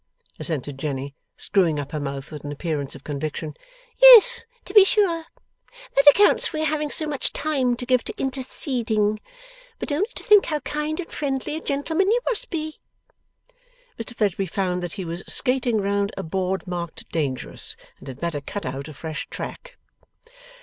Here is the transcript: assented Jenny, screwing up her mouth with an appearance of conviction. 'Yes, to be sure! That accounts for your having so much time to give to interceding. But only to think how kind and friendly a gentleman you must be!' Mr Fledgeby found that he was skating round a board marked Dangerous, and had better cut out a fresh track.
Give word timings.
assented 0.39 0.79
Jenny, 0.79 1.13
screwing 1.37 1.77
up 1.77 1.91
her 1.91 1.99
mouth 1.99 2.31
with 2.31 2.43
an 2.43 2.51
appearance 2.51 2.95
of 2.95 3.03
conviction. 3.03 3.53
'Yes, 4.01 4.45
to 4.65 4.73
be 4.73 4.83
sure! 4.83 5.25
That 5.95 6.09
accounts 6.09 6.47
for 6.47 6.57
your 6.57 6.65
having 6.65 6.89
so 6.89 7.05
much 7.05 7.31
time 7.33 7.75
to 7.75 7.85
give 7.85 8.03
to 8.05 8.19
interceding. 8.19 9.19
But 9.77 9.91
only 9.91 10.07
to 10.15 10.23
think 10.23 10.47
how 10.47 10.59
kind 10.61 10.99
and 10.99 11.11
friendly 11.11 11.55
a 11.55 11.61
gentleman 11.61 12.09
you 12.09 12.19
must 12.27 12.49
be!' 12.49 12.79
Mr 13.99 14.15
Fledgeby 14.15 14.47
found 14.47 14.81
that 14.81 14.93
he 14.93 15.05
was 15.05 15.21
skating 15.27 15.77
round 15.79 16.11
a 16.17 16.23
board 16.23 16.65
marked 16.65 17.07
Dangerous, 17.11 17.75
and 17.99 18.07
had 18.07 18.19
better 18.19 18.41
cut 18.41 18.65
out 18.65 18.87
a 18.87 18.95
fresh 18.95 19.27
track. 19.29 19.77